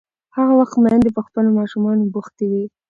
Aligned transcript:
هغه 0.37 0.53
وخت 0.59 0.75
میندې 0.83 1.09
په 1.17 1.21
خپلو 1.27 1.49
ماشومانو 1.59 2.03
بوختې 2.13 2.45
وې. 2.51 2.63